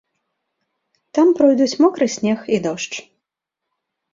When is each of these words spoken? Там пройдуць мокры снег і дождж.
Там 1.17 1.27
пройдуць 1.39 1.79
мокры 1.83 2.05
снег 2.17 2.39
і 2.59 2.61
дождж. 2.67 2.93